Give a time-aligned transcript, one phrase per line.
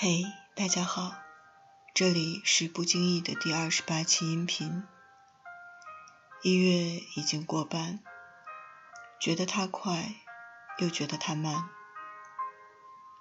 [0.00, 0.22] 嘿，
[0.54, 1.16] 大家好，
[1.92, 4.84] 这里是不经意的第二十八期音频。
[6.40, 7.98] 一月已经过半，
[9.18, 10.14] 觉得它快，
[10.78, 11.68] 又觉得它慢。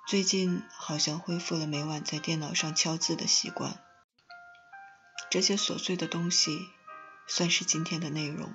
[0.08, 3.84] 最近好像恢复了每晚在电脑上敲字的习惯。
[5.32, 6.70] 这些琐碎的东西，
[7.26, 8.54] 算是今天的内容。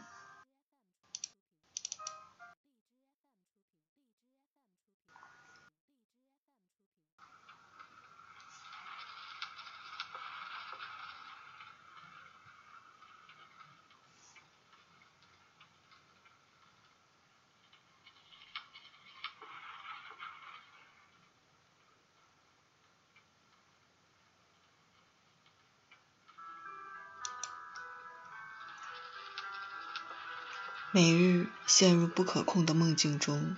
[30.94, 33.56] 每日陷入不可控的梦境中，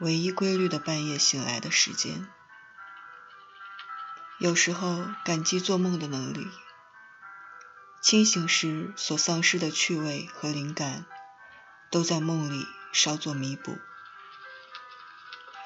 [0.00, 2.28] 唯一规律的半夜醒来的时间。
[4.38, 6.46] 有时候感激做梦的能力，
[8.02, 11.06] 清醒时所丧失的趣味和灵感，
[11.90, 13.78] 都在梦里稍作弥补。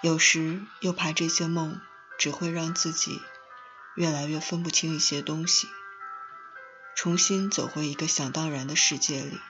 [0.03, 1.81] 有时又怕这些梦
[2.17, 3.21] 只会让自己
[3.97, 5.67] 越来越分不清一些东西，
[6.95, 9.41] 重新走回一个想当然的世界里。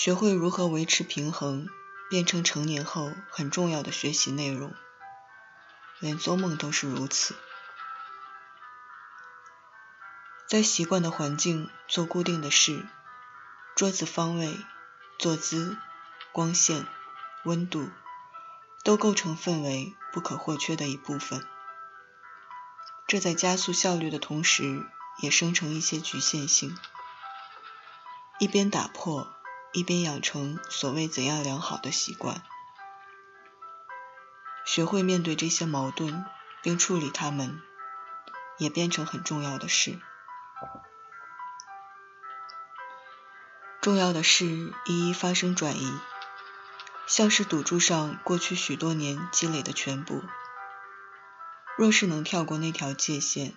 [0.00, 1.66] 学会如何维持平衡，
[2.08, 4.72] 变成成年后很重要的学习内容。
[5.98, 7.34] 连做梦都是如此。
[10.46, 12.86] 在习惯的环境做固定的事，
[13.74, 14.60] 桌子方位、
[15.18, 15.76] 坐姿、
[16.30, 16.86] 光线、
[17.42, 17.90] 温度，
[18.84, 21.44] 都构成氛围不可或缺的一部分。
[23.08, 24.86] 这在加速效率的同时，
[25.20, 26.78] 也生成一些局限性。
[28.38, 29.34] 一边打破。
[29.72, 32.42] 一边养成所谓怎样良好的习惯，
[34.64, 36.24] 学会面对这些矛盾
[36.62, 37.60] 并处理它们，
[38.56, 40.00] 也变成很重要的事。
[43.80, 45.98] 重要的事一一发生转移，
[47.06, 50.24] 像是赌注上过去许多年积累的全部。
[51.76, 53.54] 若是能跳过那条界限，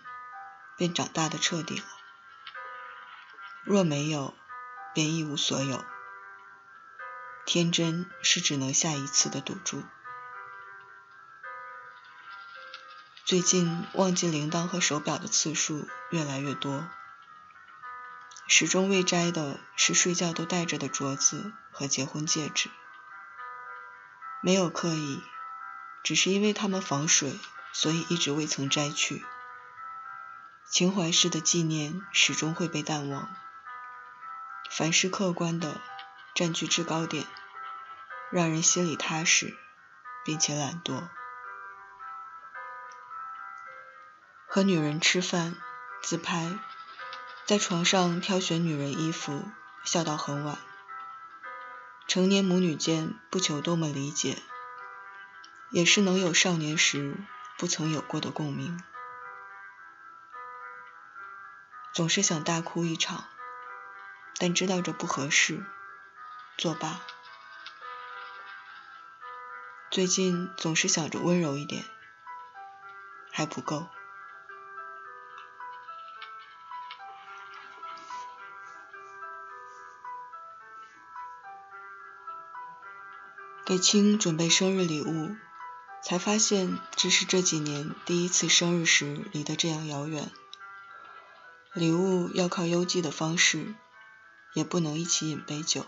[0.78, 1.86] 便长大的彻底了；
[3.64, 4.36] 若没有，
[4.94, 5.84] 便一无所有。
[7.46, 9.84] 天真是只能下一次的赌注。
[13.26, 16.88] 最近忘记铃铛和手表的次数越来越多，
[18.48, 22.70] 始终未摘的是睡觉都戴着的镯子和结婚戒指。
[24.42, 25.24] 没有刻意，
[26.04, 27.40] 只是因为它们防水，
[27.74, 29.26] 所以一直未曾摘去。
[30.70, 33.30] 情怀式的纪念始终会被淡忘，
[34.70, 35.82] 凡是客观的。
[36.34, 37.26] 占据制高点，
[38.32, 39.58] 让人心里踏实，
[40.24, 41.10] 并且懒惰。
[44.48, 45.56] 和女人吃饭、
[46.02, 46.58] 自拍，
[47.46, 49.46] 在床上挑选女人衣服，
[49.84, 50.58] 笑到很晚。
[52.08, 54.42] 成年母女间不求多么理解，
[55.70, 57.18] 也是能有少年时
[57.58, 58.82] 不曾有过的共鸣。
[61.94, 63.26] 总是想大哭一场，
[64.38, 65.66] 但知道这不合适。
[66.58, 67.02] 作罢。
[69.90, 71.86] 最近总是想着温柔一点，
[73.32, 73.88] 还不够。
[83.66, 85.36] 给青准备生日礼物，
[86.04, 90.30] 才发现这是这几年第一次生日时离得这样遥远。
[91.74, 93.74] 礼物要靠邮寄的方式，
[94.54, 95.86] 也不能一起饮杯酒。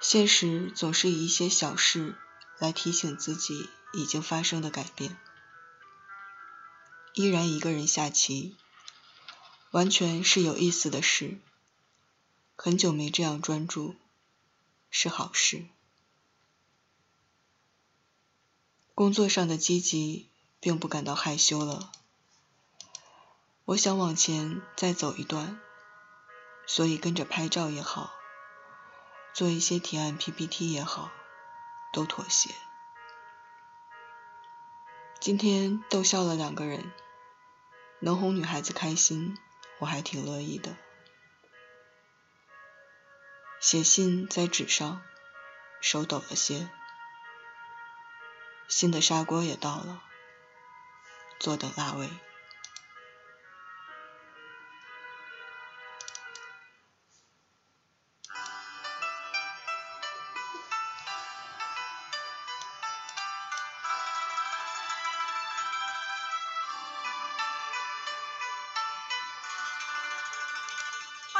[0.00, 2.16] 现实总是以一些小事
[2.58, 5.16] 来提醒自己已经发生的改变。
[7.14, 8.56] 依然一个人下棋，
[9.70, 11.38] 完全是有意思的事。
[12.54, 13.96] 很久没这样专注，
[14.90, 15.66] 是好事。
[18.94, 20.30] 工作上的积极，
[20.60, 21.90] 并不感到害羞了。
[23.66, 25.60] 我想往前再走一段，
[26.66, 28.10] 所以跟着拍照也好。
[29.36, 31.10] 做一些提案 PPT 也好，
[31.92, 32.54] 都妥协。
[35.20, 36.90] 今天逗笑了两个人，
[38.00, 39.36] 能哄女孩子开心，
[39.78, 40.74] 我还挺乐意的。
[43.60, 45.02] 写信在纸上，
[45.82, 46.70] 手抖了些。
[48.68, 50.02] 新的砂锅也到了，
[51.38, 52.08] 坐等腊味。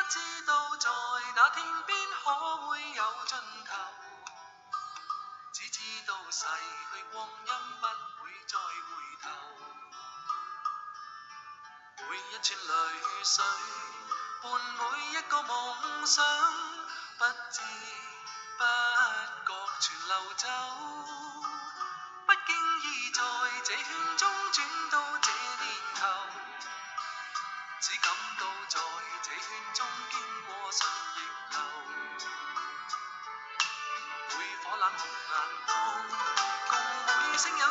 [0.08, 0.88] 知道在
[1.34, 3.72] 那天边可会有尽头，
[5.52, 6.46] 只知道逝
[6.92, 7.86] 去光阴不
[8.22, 8.88] 会再回
[9.22, 9.24] 头。
[12.08, 12.72] 每一串泪
[13.24, 13.44] 水
[14.42, 14.80] 伴每
[15.10, 16.24] 一个梦想，
[17.18, 17.60] 不知
[18.58, 18.64] 不
[19.46, 19.50] 觉
[19.80, 20.95] 全流走。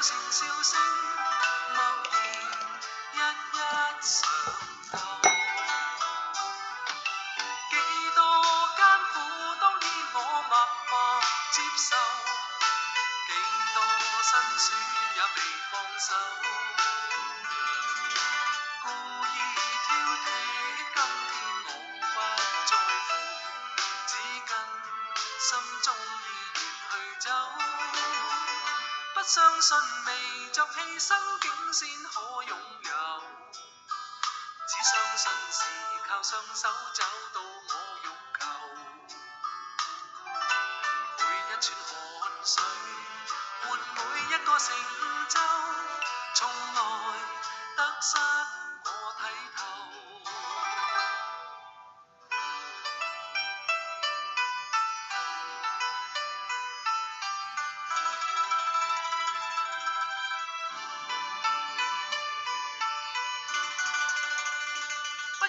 [0.07, 0.94] 共每声友善笑声，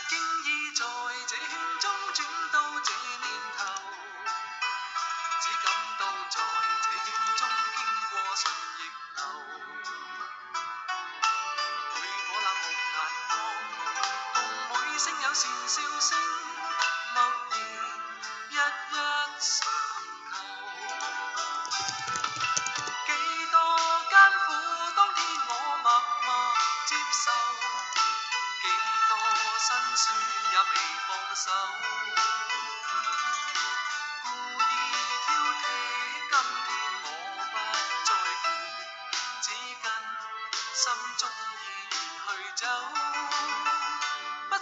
[0.08, 0.84] 经已在
[1.26, 1.48] 这圈
[1.80, 3.26] 中转到这年
[3.56, 3.64] 头，
[5.42, 5.66] 只感
[5.98, 6.36] 到在
[6.82, 7.06] 这圈
[7.36, 7.40] 中
[7.76, 7.78] 经
[8.10, 8.44] 过顺
[8.78, 8.80] 逆
[9.16, 9.20] 流。
[11.94, 12.98] 每颗冷酷眼
[13.28, 13.34] 光，
[14.34, 14.36] 共
[14.68, 16.10] 每声友善笑声，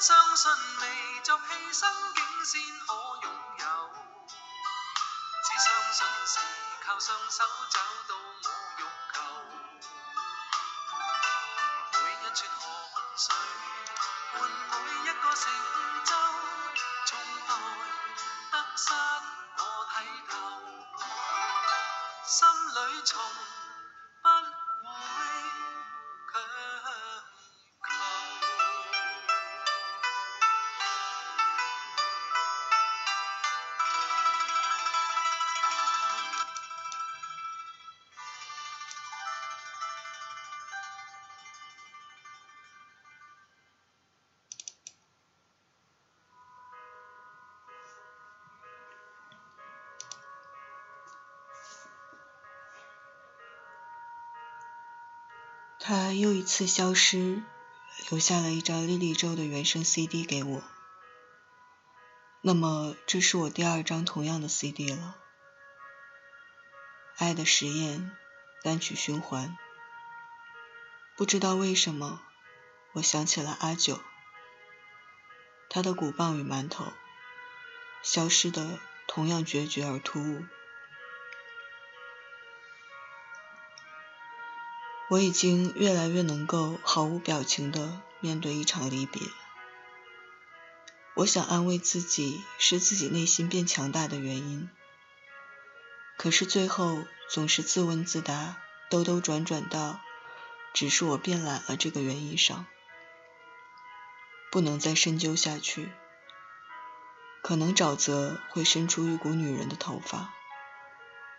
[0.07, 0.53] 相信
[0.83, 2.93] 未作牺牲，竟先可
[3.23, 3.91] 拥有，
[4.29, 6.41] 只相信是
[6.85, 8.15] 靠双手找到
[55.87, 57.43] 他又一次消失，
[58.09, 60.63] 留下了一张莉莉周的原声 CD 给我。
[62.41, 65.17] 那么，这是我第二张同样的 CD 了，
[67.23, 68.01] 《爱的实验》
[68.65, 69.59] 单曲循环。
[71.19, 72.23] 不知道为什么，
[72.95, 74.01] 我想起了阿九，
[75.69, 76.95] 他的鼓棒与馒头，
[78.03, 80.47] 消失的同样决绝而突兀。
[85.15, 89.23] 我已经越来越能够毫无表情地面对一场离别。
[91.15, 94.69] 我想安慰自己是自己内心变强大的原因，
[96.17, 98.57] 可是最后总是自问自答，
[98.91, 100.01] 兜兜转转到
[100.73, 102.67] 只是我变懒了这个原因上，
[104.51, 105.93] 不能再深究下去。
[107.41, 110.35] 可能沼泽会伸出一股女人的头发，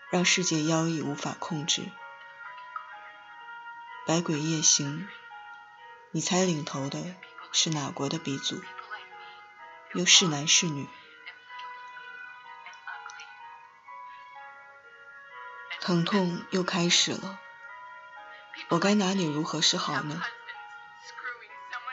[0.09, 1.91] 让世界妖异无法控制。
[4.07, 5.07] 百鬼夜行，
[6.11, 7.15] 你猜领头的
[7.51, 8.61] 是哪国的鼻祖？
[9.95, 10.87] 又是男是女？
[15.81, 17.39] 疼痛又开始了，
[18.69, 20.21] 我该拿你如何是好呢？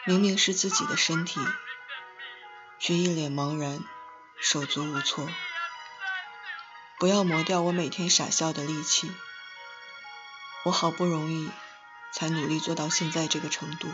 [0.05, 1.41] 明明是自己的身体，
[2.79, 3.83] 却一脸茫然，
[4.39, 5.27] 手足无措。
[6.99, 9.11] 不要磨掉我每天傻笑的力气，
[10.65, 11.51] 我好不容易。
[12.13, 13.93] 才努力做到现在这个程度。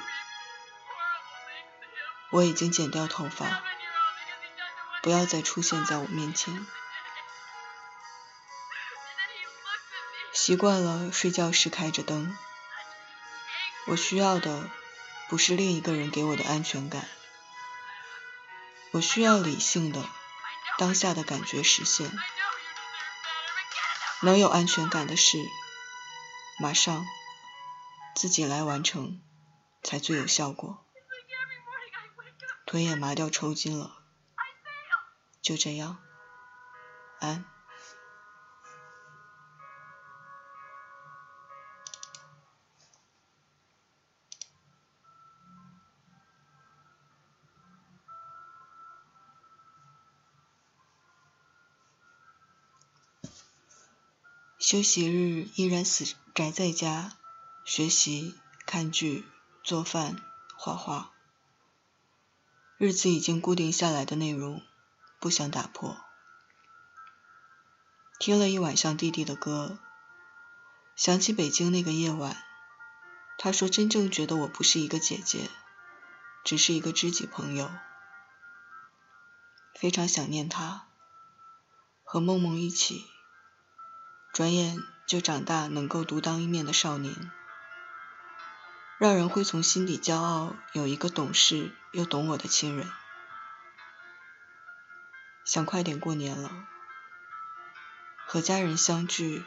[2.30, 3.62] 我已经剪掉头发，
[5.02, 6.66] 不要再出现在我面前。
[10.34, 12.37] 习惯了睡觉时开着灯，
[13.87, 14.70] 我需要的
[15.28, 17.08] 不是另一个人给我的安全感，
[18.92, 20.06] 我需要理性的
[20.76, 22.10] 当下的感觉实现。
[24.20, 25.38] 能有安全感的事，
[26.58, 27.06] 马上
[28.18, 29.20] 自己来完成，
[29.84, 30.84] 才最有效果。
[32.66, 33.96] 腿也麻掉抽筋了，
[35.40, 35.98] 就这样，
[37.20, 37.44] 安。
[54.58, 57.16] 休息日依然死宅在家，
[57.70, 58.34] 学习、
[58.64, 59.28] 看剧、
[59.62, 60.22] 做饭、
[60.56, 61.12] 画画。
[62.78, 64.62] 日子已经固定下来的内容，
[65.20, 65.98] 不想打破。
[68.18, 69.78] 听了一晚上弟弟的歌，
[70.96, 72.42] 想起北京那个夜晚，
[73.37, 75.50] 他说真正觉得我不是一个姐姐，
[76.44, 77.70] 只是一个知己朋友。
[79.75, 80.88] 非常想念他，
[82.02, 83.04] 和梦梦一起。
[84.32, 87.30] 转眼就长大，能够独当一面的少年，
[88.99, 92.90] 让人会从心底骄傲，有一个懂事又懂我的亲人。
[95.45, 96.67] 想快点过年了，
[98.26, 99.45] 和家人相聚，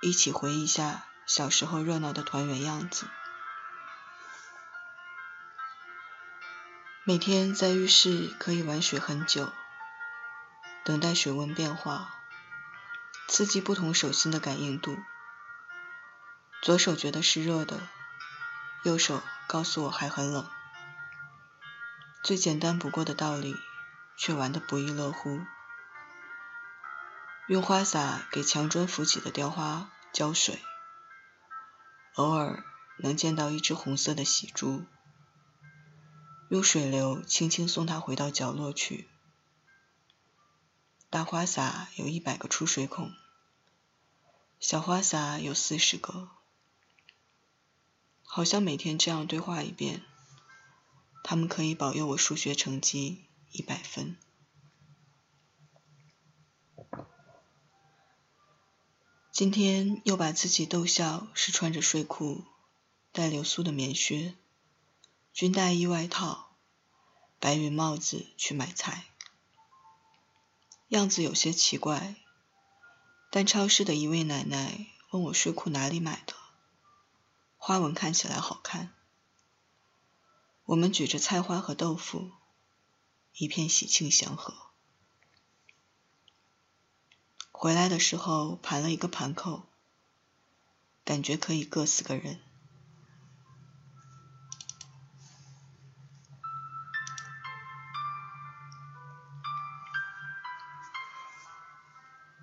[0.00, 3.08] 一起回忆下小时候热闹的团圆样子。
[7.04, 9.50] 每天在浴室可以玩水很久，
[10.84, 12.14] 等待水温变化。
[13.26, 14.98] 刺激不同手心的感应度，
[16.60, 17.80] 左手觉得是热的，
[18.84, 20.48] 右手告诉我还很冷。
[22.22, 23.56] 最简单不过的道理，
[24.16, 25.40] 却玩得不亦乐乎。
[27.48, 30.62] 用花洒给墙砖浮起的雕花浇水，
[32.14, 32.64] 偶尔
[32.98, 34.84] 能见到一只红色的喜珠，
[36.48, 39.08] 用水流轻轻送它回到角落去。
[41.10, 43.12] 大花洒有一百个出水孔。
[44.60, 46.30] 小花洒有四十个，
[48.34, 50.00] 好像每天这样对话一遍，
[51.22, 54.16] 他们可以保佑我数学成绩一百分。
[59.30, 62.46] 今天又把自己逗笑，是穿着睡裤、
[63.12, 64.34] 带流苏的棉靴、
[65.34, 66.56] 军大衣外套、
[67.38, 69.08] 白云帽子去买菜，
[70.88, 72.16] 样子有些奇怪。
[73.30, 76.32] 但超市的一位奶奶问我睡裤哪里买的，
[77.64, 78.92] 花纹看起来好看。
[80.64, 82.32] 我们举着菜花和豆腐，
[83.34, 84.52] 一片喜庆祥和。
[87.52, 89.68] 回来的时候盘了一个盘扣，
[91.04, 92.40] 感觉可以硌死个人。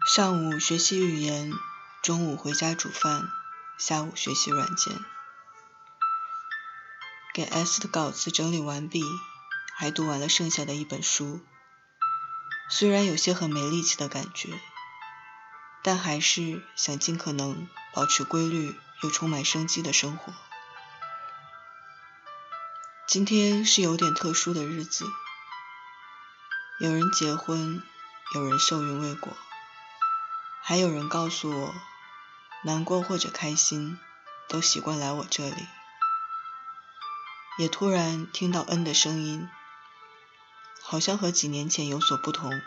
[0.08, 1.52] 上午学习语言，
[2.02, 3.30] 中午回家煮饭，
[3.80, 4.94] 下午学习软件。
[7.34, 9.02] 给 S 的稿子整理完毕，
[9.74, 11.40] 还读完了剩下的一本书。
[12.70, 14.60] 虽然有些很没力气的感觉，
[15.82, 20.34] 但还是想尽可能保持规律又充满生机的生活。
[23.08, 25.06] 今天是有点特殊的日子，
[26.82, 27.82] 有人结婚，
[28.36, 29.32] 有人受孕未果。
[30.62, 31.74] 还有人告诉我，
[32.64, 33.98] 难过或者开心，
[34.48, 35.68] 都习惯来我这里。
[37.58, 39.50] 也突然听到恩的声音，
[40.82, 42.62] 好像和几年前有所不同，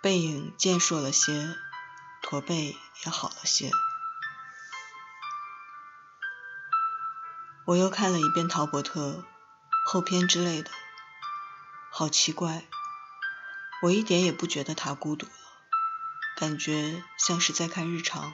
[0.00, 1.56] 背影健硕了些，
[2.22, 3.70] 驼背也好了些。
[7.66, 9.24] 我又看了一遍陶伯特
[9.86, 10.70] 后篇之类的，
[11.90, 12.64] 好奇怪，
[13.82, 15.26] 我一点也不觉得他孤独。
[16.40, 18.32] 感觉像是在看日常，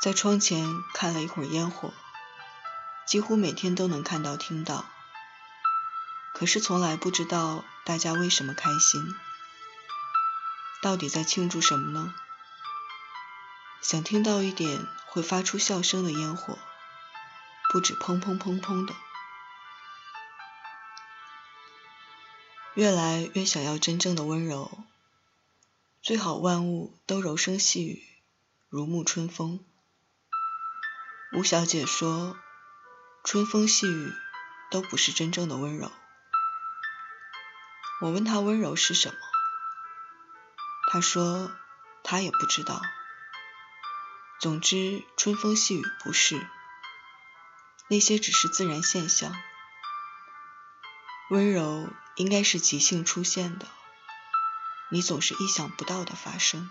[0.00, 1.92] 在窗前看了一会儿烟火，
[3.06, 4.86] 几乎每天都能看到听到，
[6.32, 9.14] 可是从来不知道大家为什么开心，
[10.80, 12.14] 到底在庆祝什么呢？
[13.82, 16.58] 想听到一点会发出笑声的烟火，
[17.70, 18.94] 不止砰砰砰砰的。
[22.74, 24.70] 越来越想要真正的温柔，
[26.00, 28.02] 最好万物都柔声细语，
[28.70, 29.62] 如沐春风。
[31.34, 32.38] 吴小姐说
[33.24, 34.14] ：“春风细雨，
[34.70, 35.92] 都不是真正的温柔。
[38.00, 39.18] 我问她温柔是什么，
[40.90, 41.52] 她说
[42.02, 42.80] 她也不知道。
[44.40, 46.46] 总之，春风细雨不是，
[47.88, 49.36] 那些只是自然现象。
[51.30, 53.66] 温柔应该是即兴出现的，
[54.90, 56.70] 你总是意想不到的发生。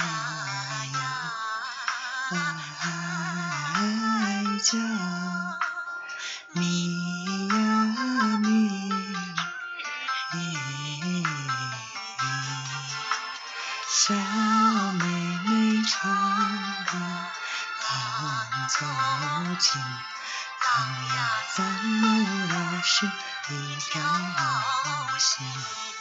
[0.00, 0.04] 呀
[0.94, 0.96] 呀，
[3.74, 3.80] 哀
[4.62, 4.70] 家，
[6.52, 6.58] 咪
[7.48, 7.54] 呀
[8.42, 8.44] 咪，
[13.88, 15.00] 小妹
[15.46, 15.92] 妹唱
[16.86, 16.92] 歌，
[17.82, 17.90] 郎
[18.68, 18.74] 奏
[19.58, 20.70] 琴，郎
[21.08, 21.16] 呀
[21.54, 23.06] 咱们俩是
[23.50, 24.00] 一条
[25.18, 25.91] 心。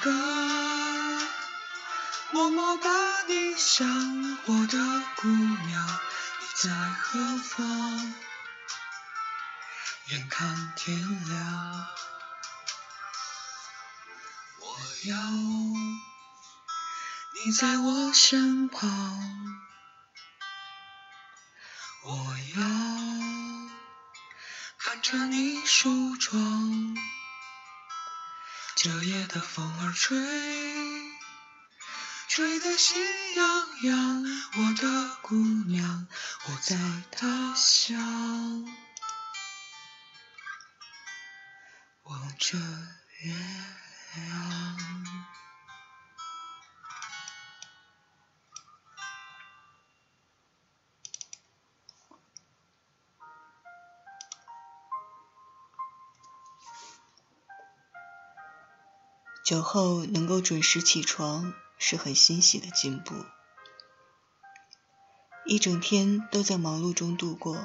[0.00, 0.10] 歌，
[2.32, 2.88] 默默把
[3.26, 3.86] 你想，
[4.46, 4.78] 我的
[5.16, 6.00] 姑娘，
[6.40, 8.14] 你在何方？
[10.08, 10.96] 眼看天
[11.28, 11.86] 亮。
[14.60, 14.66] 我
[15.08, 15.16] 要
[17.44, 18.88] 你在我身旁，
[22.04, 22.62] 我要
[24.78, 26.96] 看着你梳妆。
[28.84, 30.18] 这夜的风儿吹，
[32.26, 33.00] 吹得心
[33.36, 33.46] 痒
[33.84, 34.24] 痒。
[34.56, 36.08] 我的姑娘，
[36.46, 36.76] 我在
[37.12, 37.96] 他乡
[42.02, 42.58] 望着
[43.20, 43.32] 月
[44.16, 44.76] 亮。
[59.44, 63.14] 酒后能够准时起床是很欣喜的进步。
[65.44, 67.58] 一整天都在忙碌中度过，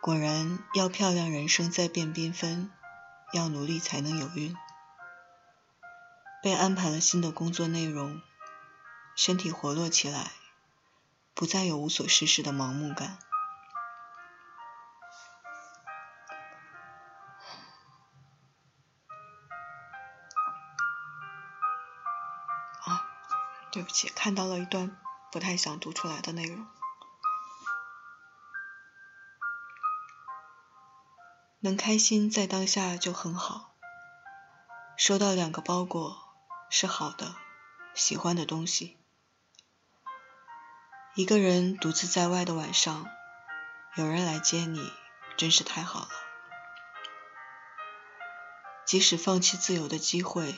[0.00, 2.70] 果然要漂亮人生再变缤纷，
[3.34, 4.56] 要努力才能有运。
[6.42, 8.22] 被安排了新的工作内容，
[9.14, 10.32] 身体活络起来，
[11.34, 13.18] 不再有无所事事的盲目感。
[23.88, 24.98] 不起，看到了一段
[25.32, 26.66] 不太想读出来的内容。
[31.60, 33.74] 能开心在当下就很好。
[34.98, 36.18] 收到两个包裹，
[36.68, 37.34] 是好的，
[37.94, 38.98] 喜欢的东西。
[41.14, 43.06] 一个人独自在外的晚上，
[43.96, 44.92] 有人来接你，
[45.38, 46.10] 真是太好了。
[48.84, 50.54] 即使放弃自由的机会，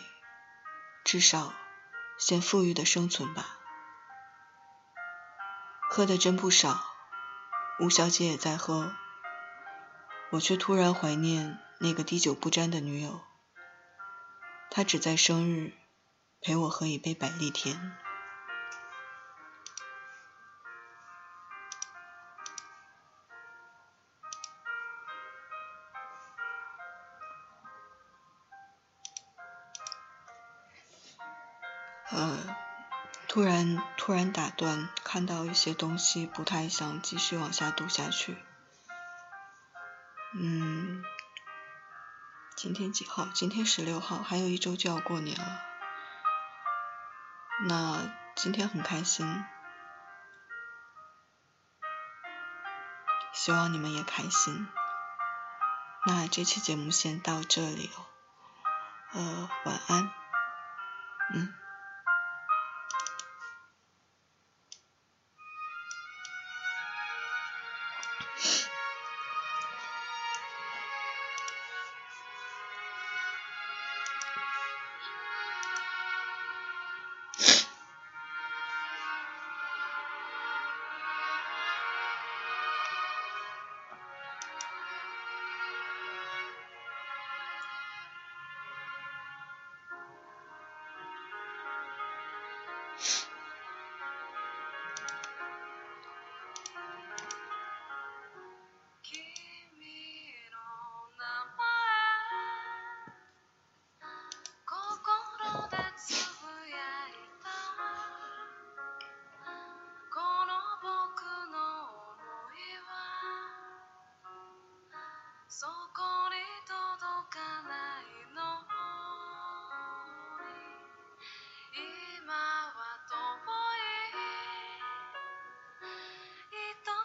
[1.04, 1.54] 至少。
[2.20, 3.56] 先富裕的生存吧。
[5.88, 6.85] 喝的真不少，
[7.80, 8.92] 吴小姐也在喝，
[10.33, 13.22] 我却突然怀念那个滴酒不沾的女友。
[14.70, 15.72] 她只在生日
[16.40, 17.96] 陪我喝一杯百利甜。
[33.40, 38.37] 突然突然打断，看到一些东西不太想继续往下读下去。
[40.35, 41.03] 嗯，
[42.55, 43.29] 今天几号？
[43.33, 45.62] 今天十六号，还有一周就要过年了。
[47.66, 49.42] 那今天很开心，
[53.33, 54.68] 希望你们也开心。
[56.05, 58.05] 那这期节目先到这里哦，
[59.14, 60.11] 呃，晚安，
[61.33, 61.60] 嗯。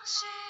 [0.06, 0.45] 是。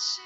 [0.00, 0.22] she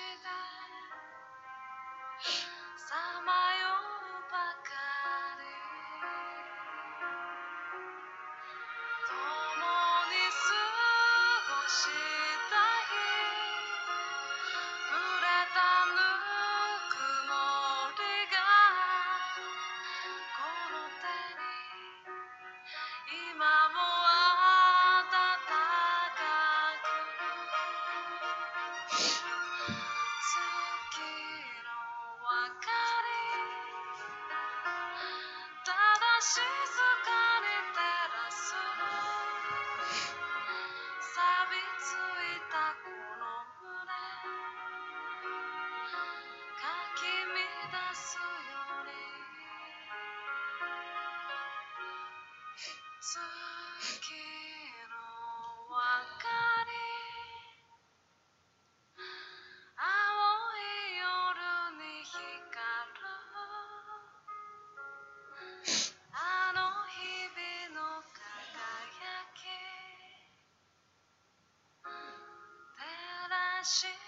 [73.65, 74.04] 是。